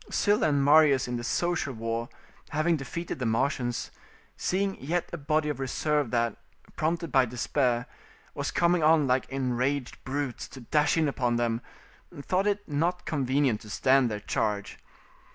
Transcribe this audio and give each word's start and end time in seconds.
Sylla 0.09 0.49
and 0.49 0.63
Marius 0.65 1.07
in 1.07 1.17
the 1.17 1.23
social 1.23 1.73
war, 1.75 2.09
having 2.49 2.75
defeated 2.75 3.19
the 3.19 3.27
Marsians, 3.27 3.91
seeing 4.35 4.75
yet 4.81 5.07
a 5.13 5.17
body 5.19 5.47
of 5.49 5.59
reserve 5.59 6.09
that, 6.09 6.37
prompted 6.75 7.11
by 7.11 7.25
despair, 7.25 7.85
was 8.33 8.49
coming 8.49 8.81
on 8.81 9.05
like 9.05 9.29
enraged 9.29 10.03
brutes 10.03 10.47
to 10.47 10.61
dash 10.61 10.97
in 10.97 11.07
upon 11.07 11.35
them, 11.35 11.61
thought 12.19 12.47
it 12.47 12.67
not 12.67 13.05
convenient 13.05 13.61
to 13.61 13.69
stand 13.69 14.09
their 14.09 14.19
charge. 14.21 14.79